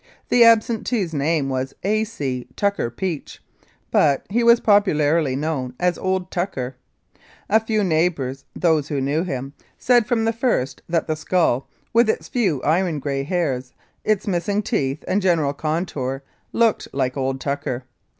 [0.29, 2.03] The absentee's name was A.
[2.05, 2.47] C.
[2.55, 3.39] Tucker Peach,
[3.91, 6.75] but he was popularly known as "Old Tucker."
[7.47, 11.69] A few neigh bours, those who knew him, said from the first that that skull,
[11.93, 17.39] with its few iron grey hairs, its missing teeth and general contour "looked like old
[17.39, 17.83] Tucker."